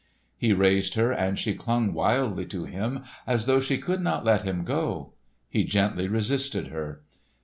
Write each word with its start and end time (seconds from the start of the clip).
He 0.35 0.51
raised 0.51 0.95
her 0.95 1.11
and 1.13 1.37
she 1.37 1.53
clung 1.53 1.93
wildly 1.93 2.47
to 2.47 2.63
him 2.65 3.03
as 3.27 3.45
though 3.45 3.59
she 3.59 3.77
could 3.77 4.01
not 4.01 4.25
let 4.25 4.41
him 4.41 4.63
go. 4.63 5.13
He 5.47 5.63
gently 5.63 6.07
resisted 6.07 6.69
her. 6.69 7.03